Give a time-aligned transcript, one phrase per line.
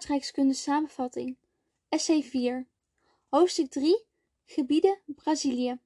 [0.00, 1.36] aardrijkskunde samenvatting.
[1.88, 2.66] Essay 4.
[3.28, 4.04] Hoofdstuk 3.
[4.44, 5.78] Gebieden Brazilië.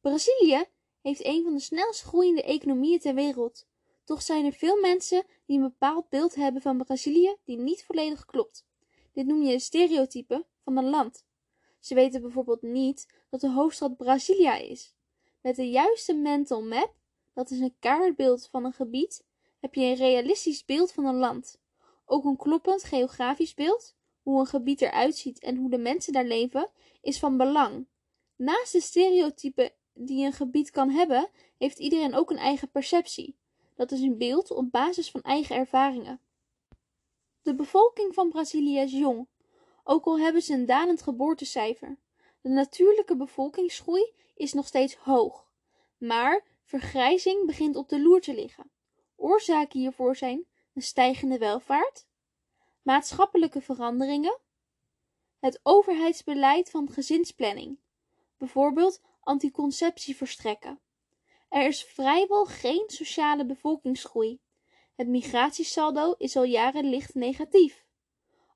[0.00, 0.64] Brazilië
[1.00, 3.66] heeft een van de snelst groeiende economieën ter wereld.
[4.04, 8.24] Toch zijn er veel mensen die een bepaald beeld hebben van Brazilië die niet volledig
[8.24, 8.66] klopt.
[9.12, 11.24] Dit noem je een stereotype van een land.
[11.78, 14.94] Ze weten bijvoorbeeld niet dat de hoofdstad Brasilia is.
[15.40, 16.94] Met de juiste mental map,
[17.32, 19.24] dat is een kaartbeeld van een gebied,
[19.60, 21.62] heb je een realistisch beeld van een land.
[22.14, 26.24] Ook een kloppend geografisch beeld, hoe een gebied eruit ziet en hoe de mensen daar
[26.24, 27.86] leven, is van belang.
[28.36, 31.28] Naast de stereotypen die een gebied kan hebben,
[31.58, 33.36] heeft iedereen ook een eigen perceptie.
[33.74, 36.20] Dat is een beeld op basis van eigen ervaringen.
[37.42, 39.28] De bevolking van Brazilië is jong,
[39.84, 41.98] ook al hebben ze een dalend geboortecijfer.
[42.40, 45.48] De natuurlijke bevolkingsgroei is nog steeds hoog,
[45.98, 48.70] maar vergrijzing begint op de loer te liggen.
[49.16, 52.06] Oorzaken hiervoor zijn een stijgende welvaart,
[52.82, 54.38] maatschappelijke veranderingen,
[55.38, 57.78] het overheidsbeleid van gezinsplanning,
[58.36, 60.80] bijvoorbeeld anticonceptie verstrekken.
[61.48, 64.40] Er is vrijwel geen sociale bevolkingsgroei.
[64.94, 67.84] Het migratiesaldo is al jaren licht negatief.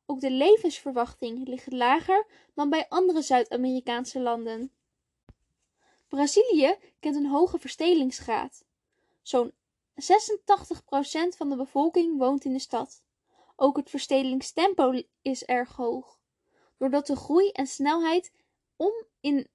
[0.06, 4.72] Ook de levensverwachting ligt lager dan bij andere Zuid-Amerikaanse landen.
[6.08, 8.64] Brazilië kent een hoge verstedelingsgraad.
[9.22, 9.52] Zo'n
[9.98, 13.02] 86% van de bevolking woont in de stad.
[13.56, 16.18] Ook het verstedelingstempo is erg hoog.
[16.76, 18.32] Doordat de groei en snelheid
[18.76, 19.48] om in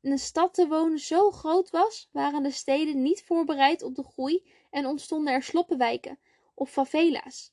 [0.00, 4.42] een stad te wonen zo groot was, waren de steden niet voorbereid op de groei
[4.70, 6.18] en ontstonden er sloppenwijken
[6.54, 7.52] of favela's.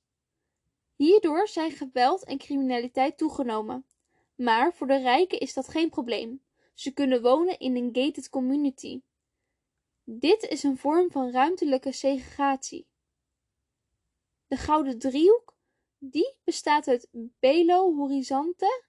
[0.95, 3.85] Hierdoor zijn geweld en criminaliteit toegenomen.
[4.35, 6.41] Maar voor de rijken is dat geen probleem.
[6.73, 9.01] Ze kunnen wonen in een gated community.
[10.07, 12.87] Dit is een vorm van ruimtelijke segregatie.
[14.47, 15.57] De Gouden Driehoek,
[15.97, 18.83] die bestaat uit Belo Horizonte,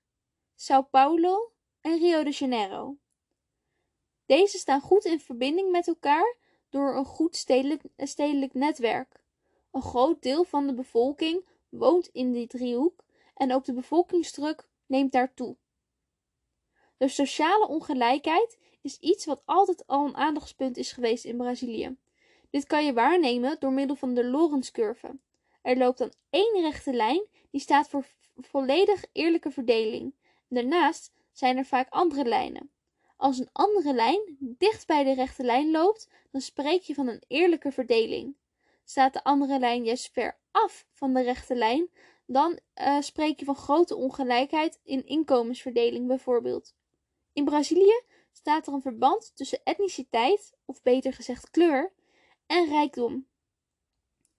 [0.57, 2.97] São Paulo en Rio de Janeiro.
[4.27, 6.37] Deze staan goed in verbinding met elkaar
[6.69, 9.23] door een goed stedelijk, stedelijk netwerk.
[9.71, 13.05] Een groot deel van de bevolking woont in die driehoek
[13.35, 15.57] en ook de bevolkingsdruk neemt daar toe.
[16.97, 21.97] De sociale ongelijkheid is iets wat altijd al een aandachtspunt is geweest in Brazilië.
[22.51, 25.17] Dit kan je waarnemen door middel van de Lorenz-curve.
[25.63, 30.15] Er loopt dan één rechte lijn die staat voor volledig eerlijke verdeling.
[30.49, 32.71] Daarnaast zijn er vaak andere lijnen.
[33.17, 37.23] Als een andere lijn dicht bij de rechte lijn loopt, dan spreek je van een
[37.27, 38.35] eerlijke verdeling.
[38.85, 41.89] Staat de andere lijn juist ver af van de rechte lijn,
[42.27, 46.75] dan uh, spreek je van grote ongelijkheid in inkomensverdeling bijvoorbeeld.
[47.33, 48.03] In Brazilië
[48.37, 51.93] staat er een verband tussen etniciteit, of beter gezegd kleur,
[52.47, 53.29] en rijkdom.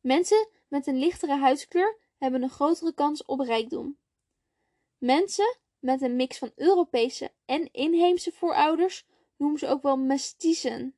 [0.02, 3.98] Mensen met een lichtere huidskleur hebben een grotere kans op rijkdom.
[4.98, 9.06] Mensen met een mix van Europese en inheemse voorouders
[9.38, 10.96] noemen ze ook wel mestiezen.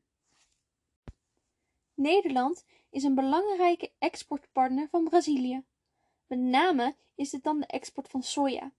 [1.94, 5.64] Nederland is een belangrijke exportpartner van Brazilië.
[6.28, 8.72] Met name is dit dan de export van soja.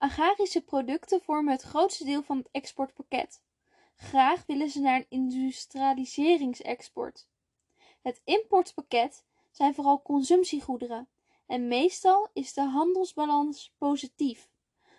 [0.00, 3.42] Agrarische producten vormen het grootste deel van het exportpakket.
[3.96, 7.26] Graag willen ze naar een industrialiseringsexport.
[8.02, 11.08] Het importpakket zijn vooral consumptiegoederen
[11.46, 14.48] en meestal is de handelsbalans positief.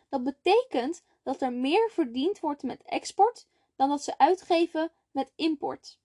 [0.10, 6.00] Dat betekent dat er meer verdiend wordt met export dan dat ze uitgeven met import.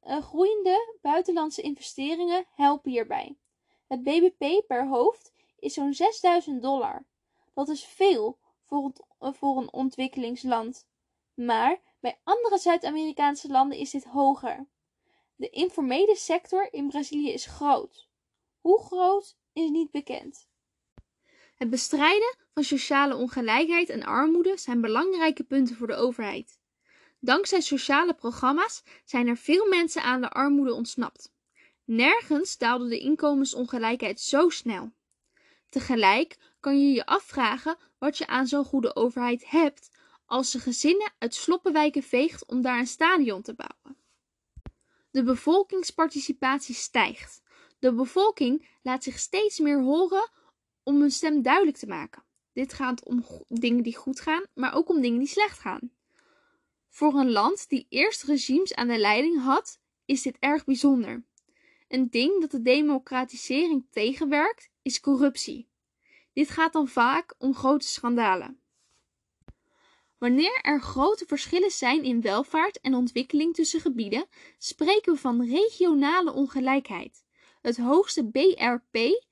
[0.00, 3.36] Eh, groeiende buitenlandse investeringen helpen hierbij.
[3.86, 7.04] Het BBP per hoofd is zo'n 6000 dollar.
[7.54, 10.86] Dat is veel voor, eh, voor een ontwikkelingsland.
[11.34, 14.66] Maar bij andere Zuid-Amerikaanse landen is dit hoger.
[15.36, 18.08] De informele sector in Brazilië is groot.
[18.60, 20.48] Hoe groot is niet bekend.
[21.54, 26.58] Het bestrijden van sociale ongelijkheid en armoede zijn belangrijke punten voor de overheid.
[27.20, 31.32] Dankzij sociale programma's zijn er veel mensen aan de armoede ontsnapt.
[31.84, 34.92] Nergens daalde de inkomensongelijkheid zo snel.
[35.74, 39.90] Tegelijk kan je je afvragen wat je aan zo'n goede overheid hebt
[40.26, 43.96] als ze gezinnen uit sloppenwijken veegt om daar een stadion te bouwen.
[45.10, 47.42] De bevolkingsparticipatie stijgt.
[47.78, 50.30] De bevolking laat zich steeds meer horen
[50.82, 52.24] om hun stem duidelijk te maken.
[52.52, 55.92] Dit gaat om dingen die goed gaan, maar ook om dingen die slecht gaan.
[56.88, 61.24] Voor een land die eerst regimes aan de leiding had, is dit erg bijzonder.
[61.88, 65.68] Een ding dat de democratisering tegenwerkt, is corruptie.
[66.32, 68.60] Dit gaat dan vaak om grote schandalen.
[70.18, 74.26] Wanneer er grote verschillen zijn in welvaart en ontwikkeling tussen gebieden,
[74.58, 77.24] spreken we van regionale ongelijkheid.
[77.62, 79.22] Het hoogste BRP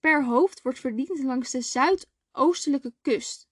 [0.00, 3.48] per hoofd wordt verdiend langs de zuidoostelijke kust.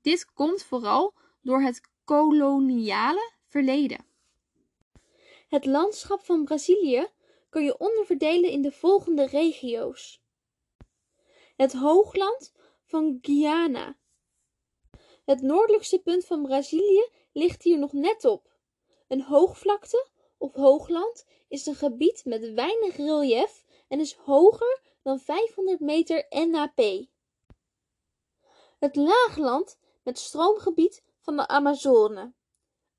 [0.00, 4.04] Dit komt vooral door het koloniale verleden.
[5.48, 7.08] Het landschap van Brazilië
[7.48, 10.22] kan je onderverdelen in de volgende regio's.
[11.60, 12.52] Het hoogland
[12.82, 13.96] van Guyana.
[15.24, 18.52] Het noordelijkste punt van Brazilië ligt hier nog net op.
[19.08, 20.08] Een hoogvlakte
[20.38, 27.06] of hoogland is een gebied met weinig relief en is hoger dan 500 meter NAP.
[28.78, 32.32] Het laagland met stroomgebied van de Amazone.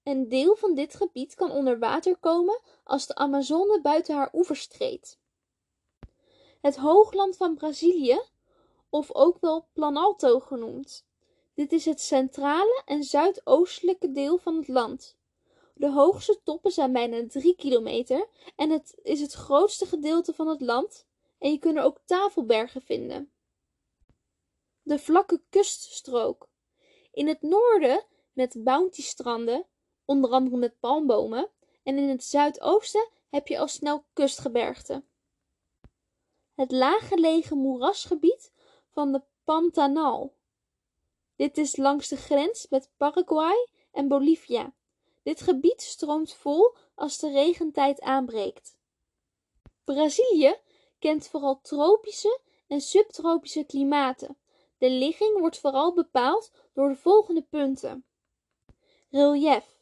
[0.04, 4.68] Een deel van dit gebied kan onder water komen als de Amazone buiten haar oevers
[4.68, 5.20] treedt.
[6.62, 8.22] Het hoogland van Brazilië,
[8.92, 11.06] of ook wel Planalto genoemd.
[11.54, 15.18] Dit is het centrale en zuidoostelijke deel van het land.
[15.74, 20.62] De hoogste toppen zijn bijna 3 kilometer en het is het grootste gedeelte van het
[20.62, 21.06] land
[21.38, 23.32] en je kunt er ook tafelbergen vinden.
[24.82, 26.50] De vlakke kuststrook.
[27.12, 29.66] In het noorden met bounty-stranden,
[30.06, 31.50] onder andere met palmbomen,
[31.84, 35.04] en in het zuidoosten heb je al snel kustgebergte.
[36.56, 38.51] Het laaggelegen moerasgebied
[38.92, 40.34] van de Pantanal.
[41.36, 44.74] Dit is langs de grens met Paraguay en Bolivia.
[45.24, 48.78] Dit gebied stroomt vol als de regentijd aanbreekt.
[49.84, 50.56] Brazilië
[51.00, 54.38] kent vooral tropische en subtropische klimaten.
[54.78, 58.06] De ligging wordt vooral bepaald door de volgende punten.
[59.10, 59.80] Relief.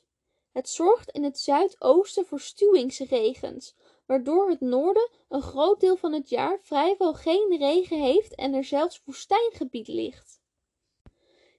[0.52, 3.76] Het zorgt in het zuidoosten voor stuwingsregens,
[4.10, 8.64] waardoor het noorden een groot deel van het jaar vrijwel geen regen heeft en er
[8.64, 10.42] zelfs woestijngebied ligt.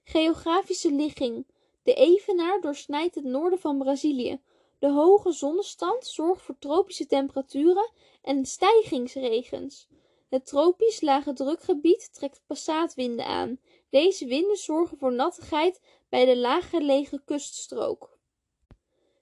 [0.03, 1.45] Geografische ligging.
[1.83, 4.41] De evenaar doorsnijdt het noorden van Brazilië.
[4.79, 9.87] De hoge zonnestand zorgt voor tropische temperaturen en stijgingsregens.
[10.29, 13.59] Het tropisch lage drukgebied trekt passaatwinden aan.
[13.89, 18.17] Deze winden zorgen voor nattigheid bij de laaggelegen kuststrook.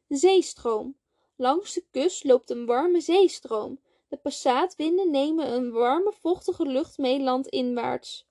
[0.07, 0.98] Zeestroom.
[1.41, 3.79] Langs de kust loopt een warme zeestroom.
[4.07, 8.27] De passaatwinden nemen een warme, vochtige lucht mee landinwaarts.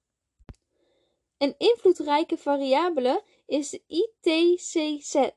[1.39, 5.31] Een invloedrijke variabele is de ITCZ,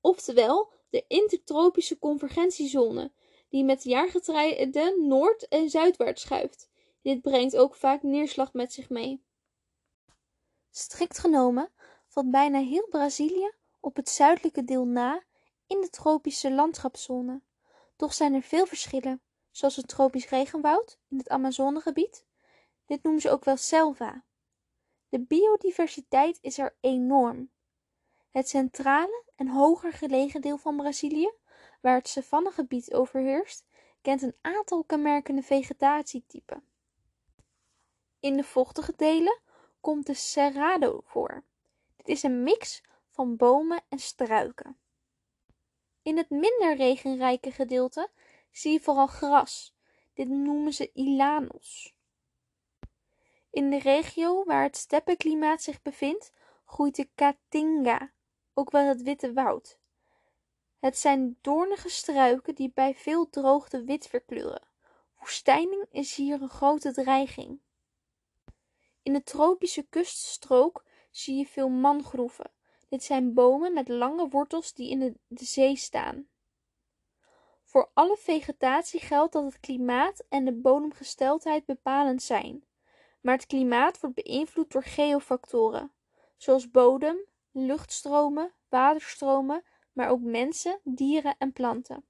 [0.00, 3.12] oftewel de intertropische convergentiezone,
[3.48, 6.70] die met jaargetijden noord- en zuidwaarts schuift.
[7.02, 9.24] Dit brengt ook vaak neerslag met zich mee.
[10.70, 11.72] Strikt genomen
[12.06, 15.22] valt bijna heel Brazilië op het zuidelijke deel na
[15.66, 17.40] in de tropische landschapszone.
[17.96, 22.24] Toch zijn er veel verschillen, zoals het tropisch regenwoud in het Amazonegebied.
[22.86, 24.24] Dit noemen ze ook wel selva.
[25.08, 27.50] De biodiversiteit is er enorm.
[28.30, 31.32] Het centrale en hoger gelegen deel van Brazilië,
[31.80, 33.64] waar het savannegebied overheerst,
[34.02, 36.64] kent een aantal kenmerkende vegetatietypen.
[38.20, 39.40] In de vochtige delen
[39.80, 41.44] komt de cerrado voor.
[41.96, 44.78] Dit is een mix van bomen en struiken.
[46.04, 48.10] In het minder regenrijke gedeelte
[48.50, 49.74] zie je vooral gras.
[50.14, 51.94] Dit noemen ze ilanos.
[53.50, 56.32] In de regio waar het steppenklimaat zich bevindt,
[56.64, 58.12] groeit de caatinga,
[58.54, 59.78] ook wel het witte woud.
[60.78, 64.68] Het zijn doornige struiken die bij veel droogte wit verkleuren.
[65.18, 67.60] Woestijning is hier een grote dreiging.
[69.02, 72.50] In de tropische kuststrook zie je veel mangroeven.
[72.94, 74.98] Dit zijn bomen met lange wortels die in
[75.28, 76.28] de, zee staan.
[77.62, 82.64] Voor alle vegetatie geldt dat het klimaat en de bodemgesteldheid bepalend zijn.
[83.20, 85.92] Maar het klimaat wordt beïnvloed door geofactoren,
[86.36, 87.16] zoals bodem,
[87.50, 92.04] luchtstromen, waterstromen, maar ook mensen, dieren en planten.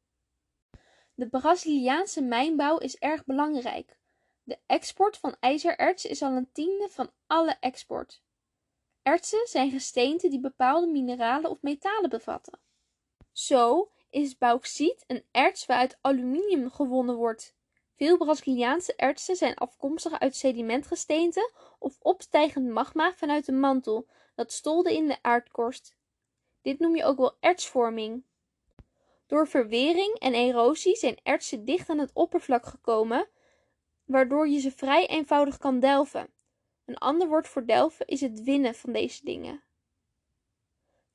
[1.14, 3.98] De Braziliaanse mijnbouw is erg belangrijk.
[4.42, 8.23] De export van ijzererts is al een tiende van alle export.
[9.04, 12.58] Ertsen zijn gesteenten die bepaalde mineralen of metalen bevatten.
[13.32, 17.54] Zo is bauxiet een erts waaruit aluminium gewonnen wordt.
[17.96, 24.94] Veel Braziliaanse ertsen zijn afkomstig uit sedimentgesteenten of opstijgend magma vanuit de mantel dat stolde
[24.94, 25.96] in de aardkorst.
[26.62, 28.24] Dit noem je ook wel ertsvorming.
[29.26, 33.28] Door verwering en erosie zijn ertsen dicht aan het oppervlak gekomen,
[34.04, 36.33] waardoor je ze vrij eenvoudig kan delven.
[36.84, 39.62] Een ander woord voor delven is het winnen van deze dingen.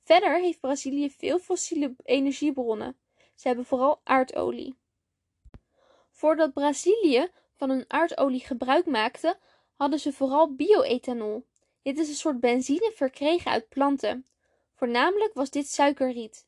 [0.03, 2.97] Verder heeft Brazilië veel fossiele energiebronnen.
[3.35, 4.75] Ze hebben vooral aardolie.
[6.11, 9.37] Voordat Brazilië van hun aardolie gebruik maakte,
[9.73, 11.45] hadden ze vooral bioethanol.
[11.81, 14.25] Dit is een soort benzine verkregen uit planten.
[14.73, 16.47] Voornamelijk was dit suikerriet.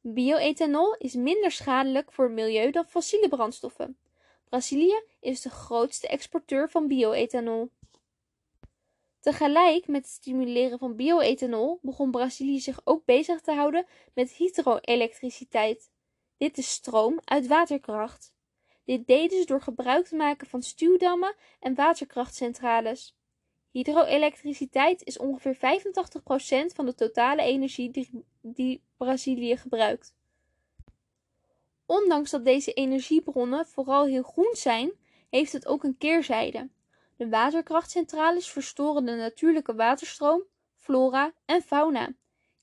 [0.00, 3.98] Bioethanol is minder schadelijk voor het milieu dan fossiele brandstoffen.
[4.48, 7.70] Brazilië is de grootste exporteur van bioethanol.
[9.22, 15.90] Tegelijk met het stimuleren van bioethanol begon Brazilië zich ook bezig te houden met hydroelektriciteit.
[16.36, 18.34] Dit is stroom uit waterkracht.
[18.84, 23.16] Dit deden ze door gebruik te maken van stuwdammen en waterkrachtcentrales.
[23.70, 25.58] Hydroelektriciteit is ongeveer 85%
[26.74, 30.14] van de totale energie die, die Brazilië gebruikt.
[31.86, 34.92] Ondanks dat deze energiebronnen vooral heel groen zijn,
[35.30, 36.68] heeft het ook een keerzijde.
[37.22, 40.42] De waterkrachtcentrales verstoren de natuurlijke waterstroom,
[40.74, 42.14] flora en fauna.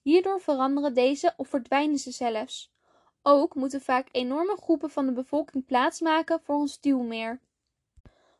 [0.01, 2.71] Hierdoor veranderen deze of verdwijnen ze zelfs.
[3.21, 7.39] Ook moeten vaak enorme groepen van de bevolking plaatsmaken voor een stuwmeer.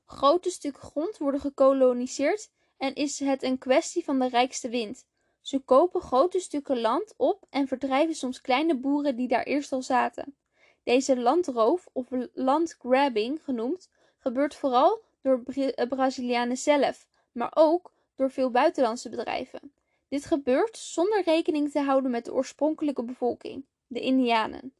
[0.06, 5.06] Grote stukken grond worden gekoloniseerd en is het een kwestie van de rijkste wind.
[5.42, 9.82] Ze kopen grote stukken land op en verdrijven soms kleine boeren die daar eerst al
[9.82, 10.36] zaten.
[10.84, 18.52] Deze landroof, of landgrabbing genoemd, gebeurt vooral door eh, Brazilianen zelf, maar ook door veel
[18.52, 19.74] buitenlandse bedrijven.
[20.08, 24.74] Dit gebeurt zonder rekening te houden met de oorspronkelijke bevolking, de Indianen.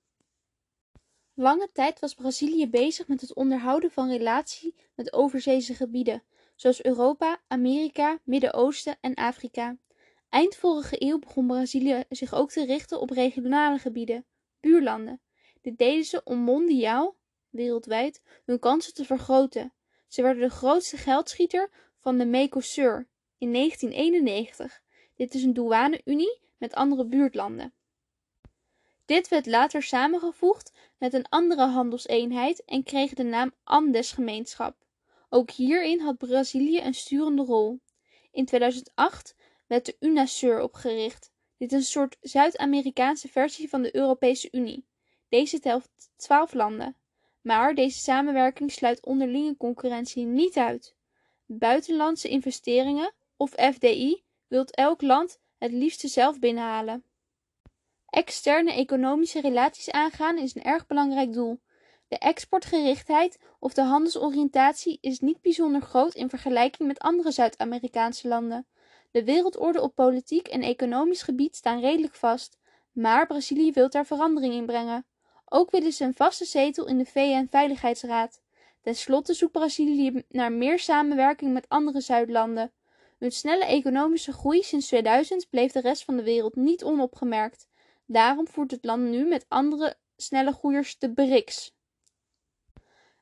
[1.34, 6.24] Lange tijd was Brazilië bezig met het onderhouden van relatie met overzeese gebieden,
[6.56, 9.78] zoals Europa, Amerika, Midden-Oosten en Afrika.
[10.30, 14.26] Eind vorige eeuw begon Brazilië zich ook te richten op regionale gebieden,
[14.60, 15.22] buurlanden.
[15.62, 17.16] Dit deden ze om mondiaal,
[17.50, 19.74] wereldwijd, hun kansen te vergroten.
[20.10, 24.82] Ze werden de grootste geldschieter van de Mercosur in 1991.
[25.16, 27.74] Dit is een douane-unie met andere buurtlanden.
[29.06, 34.76] Dit werd later samengevoegd met een andere handelseenheid en kreeg de naam Andesgemeenschap.
[35.30, 37.80] Ook hierin had Brazilië een sturende rol.
[38.32, 39.36] In 2008
[39.68, 41.32] werd de UNASUR opgericht.
[41.58, 44.86] Dit is een soort Zuid-Amerikaanse versie van de Europese Unie.
[45.30, 46.96] Deze telt twaalf landen.
[47.50, 50.96] Maar deze samenwerking sluit onderlinge concurrentie niet uit.
[51.46, 57.04] Buitenlandse investeringen, of FDI, wilt elk land het liefste zelf binnenhalen.
[58.10, 61.60] Externe economische relaties aangaan is een erg belangrijk doel.
[62.08, 68.68] De exportgerichtheid of de handelsoriëntatie is niet bijzonder groot in vergelijking met andere Zuid-Amerikaanse landen.
[69.12, 72.58] De wereldorde op politiek en economisch gebied staan redelijk vast,
[72.92, 75.06] maar Brazilië wil daar verandering in brengen.
[75.50, 78.42] Ook willen ze een vaste zetel in de VN-veiligheidsraad.
[78.82, 82.72] Ten slotte zoekt Brazilië naar meer samenwerking met andere Zuidlanden.
[83.18, 87.68] Hun snelle economische groei sinds 2000 bleef de rest van de wereld niet onopgemerkt.
[88.06, 91.78] Daarom voert het land nu met andere snelle groeiers de BRICS.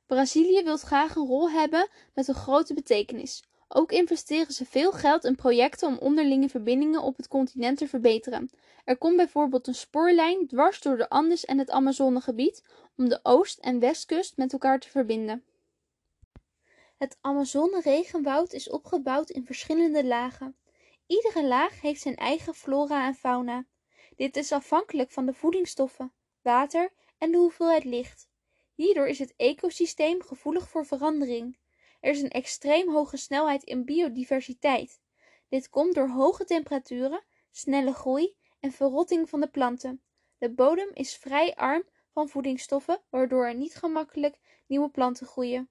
[0.05, 3.43] Brazilië wil graag een rol hebben met een grote betekenis.
[3.67, 8.50] Ook investeren ze veel geld in projecten om onderlinge verbindingen op het continent te verbeteren.
[8.86, 12.63] Er komt bijvoorbeeld een spoorlijn dwars door de Andes en het Amazonegebied
[12.97, 15.43] om de oost- en westkust met elkaar te verbinden.
[16.97, 20.55] Het Amazone-regenwoud is opgebouwd in verschillende lagen.
[21.07, 23.65] Iedere laag heeft zijn eigen flora en fauna.
[24.15, 28.27] Dit is afhankelijk van de voedingsstoffen, water en de hoeveelheid licht.
[28.74, 31.57] Hierdoor is het ecosysteem gevoelig voor verandering.
[32.00, 35.00] Er is een extreem hoge snelheid in biodiversiteit.
[35.50, 40.01] Dit komt door hoge temperaturen, snelle groei en verrotting van de planten.
[40.38, 45.70] De bodem is vrij arm van voedingsstoffen, waardoor er niet gemakkelijk nieuwe planten groeien.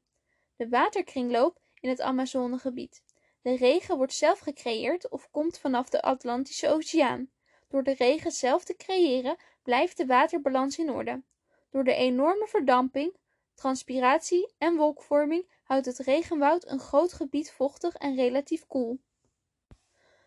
[0.56, 3.02] De waterkringloop in het Amazonegebied.
[3.42, 7.30] De regen wordt zelf gecreëerd of komt vanaf de Atlantische Oceaan.
[7.68, 11.22] Door de regen zelf te creëren blijft de waterbalans in orde.
[11.70, 13.16] Door de enorme verdamping,
[13.54, 19.00] transpiratie en wolkvorming houdt het regenwoud een groot gebied vochtig en relatief koel.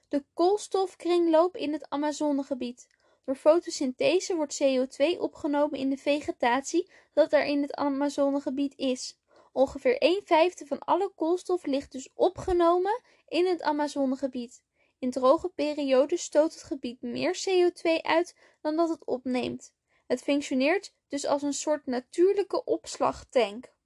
[0.08, 2.88] De koolstofkringloop in het Amazonegebied.
[3.26, 9.18] Door fotosynthese wordt CO2 opgenomen in de vegetatie dat er in het Amazonegebied is.
[9.52, 14.64] Ongeveer een vijfde van alle koolstof ligt dus opgenomen in het Amazonegebied.
[15.00, 19.74] In droge perioden stoot het gebied meer CO2 uit dan dat het opneemt.
[20.08, 23.78] Het functioneert dus als een soort natuurlijke opslagtank.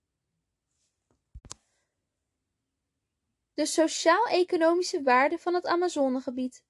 [3.53, 6.63] De sociaal-economische waarde van het Amazonegebied.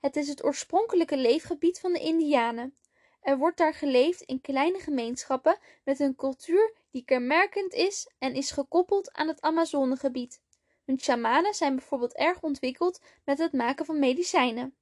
[0.00, 2.76] Het is het oorspronkelijke leefgebied van de Indianen.
[3.20, 8.50] Er wordt daar geleefd in kleine gemeenschappen met een cultuur die kenmerkend is en is
[8.50, 10.40] gekoppeld aan het Amazonegebied.
[10.84, 14.76] Hun shamanen zijn bijvoorbeeld erg ontwikkeld met het maken van medicijnen.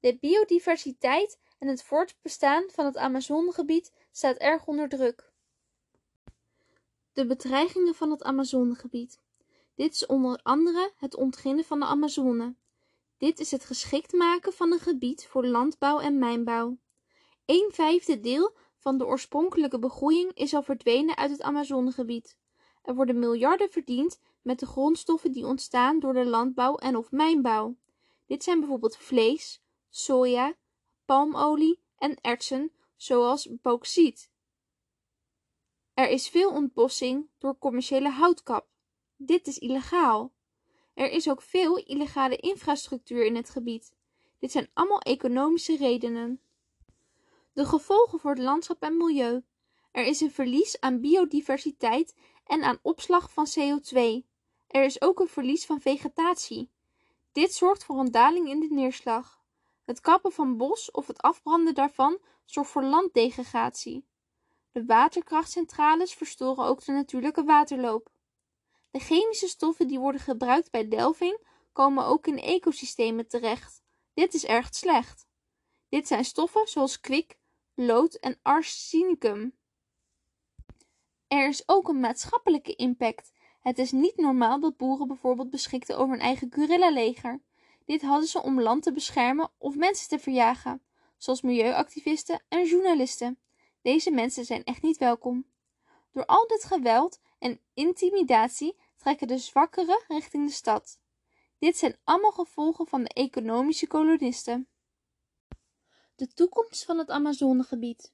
[0.00, 5.30] De biodiversiteit en het voortbestaan van het Amazonegebied staat erg onder druk.
[7.12, 9.18] De bedreigingen van het Amazonegebied.
[9.78, 12.54] Dit is onder andere het ontginnen van de Amazone.
[13.18, 16.78] Dit is het geschikt maken van een gebied voor landbouw en mijnbouw.
[17.46, 22.38] Een vijfde deel van de oorspronkelijke begroeiing is al verdwenen uit het Amazonegebied.
[22.82, 27.76] Er worden miljarden verdiend met de grondstoffen die ontstaan door de landbouw en of mijnbouw.
[28.26, 30.54] Dit zijn bijvoorbeeld vlees, soja,
[31.04, 34.30] palmolie en ertsen zoals bauxiet.
[35.94, 38.76] Er is veel ontbossing door commerciële houtkap.
[39.20, 40.32] Dit is illegaal.
[40.94, 43.94] Er is ook veel illegale infrastructuur in het gebied.
[44.38, 46.40] Dit zijn allemaal economische redenen.
[47.52, 49.42] De gevolgen voor het landschap en milieu.
[49.90, 52.14] Er is een verlies aan biodiversiteit
[52.46, 53.98] en aan opslag van CO2.
[54.66, 56.70] Er is ook een verlies van vegetatie.
[57.32, 59.42] Dit zorgt voor een daling in de neerslag.
[59.84, 64.04] Het kappen van bos of het afbranden daarvan zorgt voor landdegradatie.
[64.72, 68.10] De waterkrachtcentrales verstoren ook de natuurlijke waterloop.
[68.90, 73.82] De chemische stoffen die worden gebruikt bij delving komen ook in ecosystemen terecht.
[74.14, 75.26] Dit is erg slecht.
[75.88, 77.38] Dit zijn stoffen zoals kwik,
[77.74, 79.56] lood en arsenicum.
[81.26, 83.32] Er is ook een maatschappelijke impact.
[83.60, 87.40] Het is niet normaal dat boeren bijvoorbeeld beschikten over een eigen guerrilla-leger.
[87.84, 90.82] Dit hadden ze om land te beschermen of mensen te verjagen,
[91.16, 93.38] zoals milieuactivisten en journalisten.
[93.82, 95.46] Deze mensen zijn echt niet welkom.
[96.12, 101.00] Door al dit geweld en intimidatie trekken de zwakkeren richting de stad.
[101.58, 104.68] Dit zijn allemaal gevolgen van de economische kolonisten.
[106.14, 108.12] De toekomst van het Amazonegebied.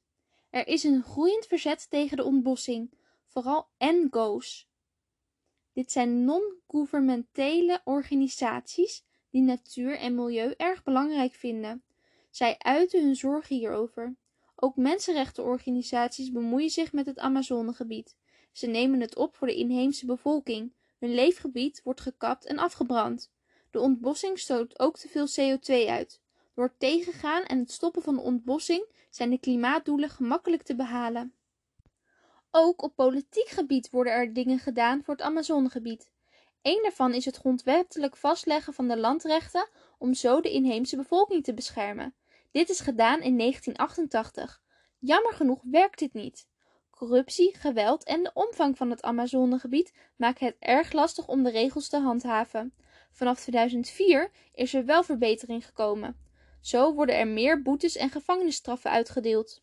[0.51, 2.95] Er is een groeiend verzet tegen de ontbossing,
[3.27, 4.69] vooral NGO's.
[5.73, 11.85] Dit zijn non-governementele organisaties die natuur en milieu erg belangrijk vinden.
[12.31, 14.17] Zij uiten hun zorgen hierover.
[14.55, 18.17] Ook mensenrechtenorganisaties bemoeien zich met het Amazonegebied.
[18.55, 20.73] Ze nemen het op voor de inheemse bevolking.
[20.99, 23.31] Hun leefgebied wordt gekapt en afgebrand.
[23.71, 26.21] De ontbossing stoot ook te veel CO2 uit.
[26.55, 31.35] Door het tegengaan en het stoppen van de ontbossing zijn de klimaatdoelen gemakkelijk te behalen.
[32.51, 36.11] Ook op politiek gebied worden er dingen gedaan voor het Amazonegebied.
[36.63, 39.69] Een daarvan is het grondwettelijk vastleggen van de landrechten
[39.99, 42.15] om zo de inheemse bevolking te beschermen.
[42.51, 44.63] Dit is gedaan in 1988.
[44.99, 46.47] Jammer genoeg werkt dit niet.
[46.95, 51.89] Corruptie, geweld en de omvang van het Amazonegebied maken het erg lastig om de regels
[51.89, 52.75] te handhaven.
[53.11, 56.17] Vanaf 2004 is er wel verbetering gekomen.
[56.61, 59.63] Zo worden er meer boetes en gevangenisstraffen uitgedeeld.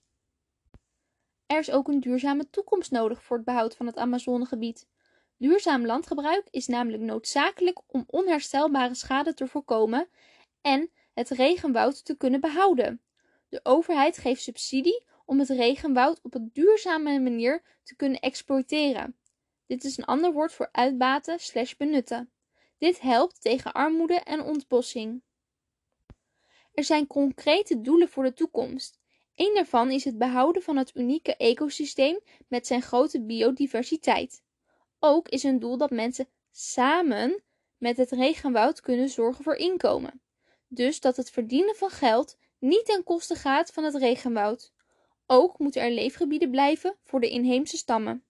[1.46, 4.88] Er is ook een duurzame toekomst nodig voor het behoud van het Amazonegebied.
[5.38, 10.10] Duurzaam landgebruik is namelijk noodzakelijk om onherstelbare schade te voorkomen
[10.62, 13.02] en het regenwoud te kunnen behouden.
[13.50, 19.18] De overheid geeft subsidie om het regenwoud op een duurzame manier te kunnen exploiteren.
[19.68, 22.32] Dit is een ander woord voor uitbaten slash benutten.
[22.78, 25.22] Dit helpt tegen armoede en ontbossing.
[26.74, 29.00] Er zijn concrete doelen voor de toekomst.
[29.36, 34.44] Een daarvan is het behouden van het unieke ecosysteem met zijn grote biodiversiteit.
[35.00, 37.44] Ook is een doel dat mensen samen
[37.78, 40.22] met het regenwoud kunnen zorgen voor inkomen.
[40.68, 44.72] Dus dat het verdienen van geld niet ten koste gaat van het regenwoud.
[45.34, 48.26] Ook moeten er leefgebieden blijven voor de inheemse stammen.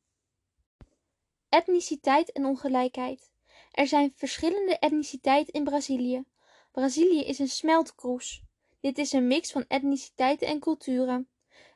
[1.49, 3.31] Etniciteit en ongelijkheid.
[3.71, 6.23] Er zijn verschillende etniciteiten in Brazilië.
[6.71, 8.43] Brazilië is een smeltkroes.
[8.79, 11.29] Dit is een mix van etniciteiten en culturen.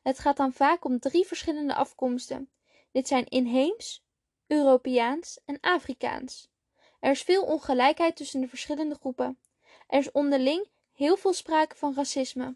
[0.04, 2.50] Het gaat dan vaak om drie verschillende afkomsten.
[2.92, 4.06] Dit zijn inheems,
[4.48, 6.50] Europeaans en Afrikaans.
[7.00, 9.40] Er is veel ongelijkheid tussen de verschillende groepen.
[9.88, 12.56] Er is onderling heel veel sprake van racisme.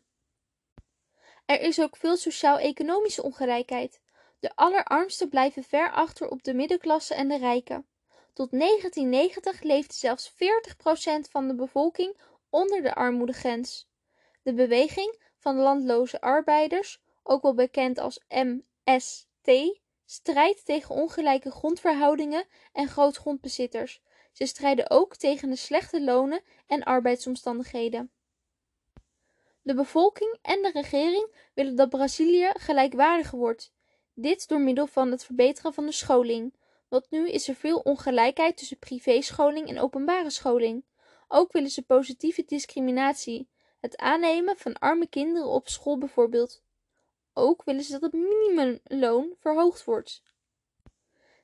[1.50, 4.02] Er is ook veel sociaal-economische ongelijkheid.
[4.40, 7.88] De allerarmsten blijven ver achter op de middenklasse en de rijken.
[8.34, 10.36] Tot 1990 leefde zelfs 40%
[11.30, 12.18] van de bevolking
[12.50, 13.90] onder de armoedegrens.
[14.44, 22.88] De beweging van landloze arbeiders, ook wel bekend als MST, strijdt tegen ongelijke grondverhoudingen en
[22.88, 24.02] grootgrondbezitters.
[24.32, 28.12] Ze strijden ook tegen de slechte lonen en arbeidsomstandigheden.
[29.62, 33.72] De bevolking en de regering willen dat Brazilië gelijkwaardiger wordt.
[34.14, 36.54] Dit door middel van het verbeteren van de scholing.
[36.88, 40.84] Want nu is er veel ongelijkheid tussen privéscholing en openbare scholing.
[41.28, 43.50] Ook willen ze positieve discriminatie.
[43.80, 46.62] Het aannemen van arme kinderen op school bijvoorbeeld.
[47.34, 50.22] Ook willen ze dat het minimumloon verhoogd wordt.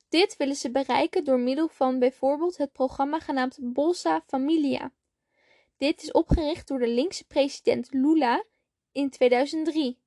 [0.09, 4.91] Dit willen ze bereiken door middel van bijvoorbeeld het programma genaamd Bolsa Familia.
[5.77, 8.43] Dit is opgericht door de linkse president Lula
[8.91, 9.99] in 2003.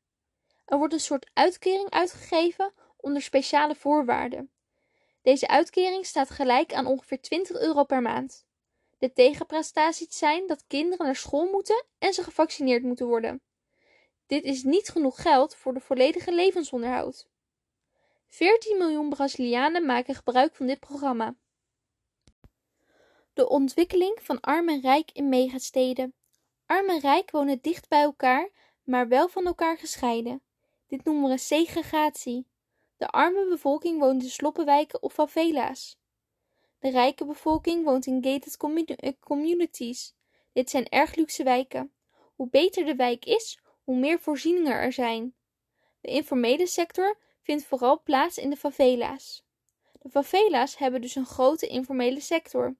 [0.65, 4.51] Er wordt een soort uitkering uitgegeven onder speciale voorwaarden.
[5.23, 8.47] Deze uitkering staat gelijk aan ongeveer 20 euro per maand.
[8.99, 13.41] De tegenprestaties zijn dat kinderen naar school moeten en ze gevaccineerd moeten worden.
[14.27, 17.29] Dit is niet genoeg geld voor de volledige levensonderhoud.
[18.29, 21.35] 14 miljoen Brazilianen maken gebruik van dit programma.
[23.39, 26.15] De ontwikkeling van arm en rijk in megasteden.
[26.67, 28.51] Arm en rijk wonen dicht bij elkaar,
[28.83, 30.43] maar wel van elkaar gescheiden.
[30.87, 32.47] Dit noemen we segregatie.
[32.97, 35.99] De arme bevolking woont in sloppenwijken of favela's.
[36.79, 38.57] De rijke bevolking woont in gated
[38.97, 40.15] eh, communities.
[40.53, 41.93] Dit zijn erg luxe wijken.
[42.35, 45.35] Hoe beter de wijk is, hoe meer voorzieningen er zijn.
[46.01, 49.45] De informele sector vindt vooral plaats in de favela's.
[50.03, 52.77] De favela's hebben dus een grote informele sector.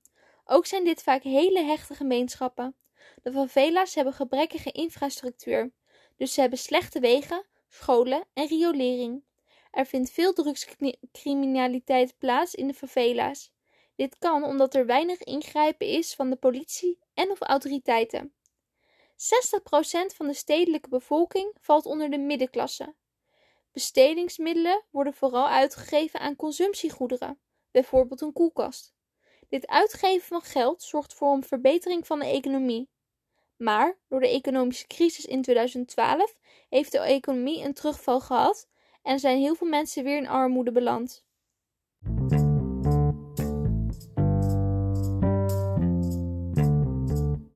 [0.51, 2.77] Ook zijn dit vaak hele hechte gemeenschappen.
[3.23, 5.73] De favela's hebben gebrekkige infrastructuur,
[6.17, 9.25] dus ze hebben slechte wegen, scholen en riolering.
[9.71, 13.53] Er vindt veel drugscriminaliteit plaats in de favela's.
[13.97, 18.33] Dit kan omdat er weinig ingrijpen is van de politie en of autoriteiten.
[19.13, 19.17] 60%
[20.15, 22.95] van de stedelijke bevolking valt onder de middenklasse.
[23.73, 27.39] Bestedingsmiddelen worden vooral uitgegeven aan consumptiegoederen,
[27.71, 28.97] bijvoorbeeld een koelkast.
[29.49, 32.89] Dit uitgeven van geld zorgt voor een verbetering van de economie.
[33.57, 36.35] Maar door de economische crisis in 2012
[36.69, 38.69] heeft de economie een terugval gehad
[39.03, 41.25] en zijn heel veel mensen weer in armoede beland.